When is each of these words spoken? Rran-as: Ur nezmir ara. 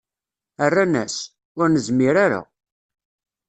Rran-as: 0.69 1.15
Ur 1.59 1.67
nezmir 1.69 2.15
ara. 2.25 2.41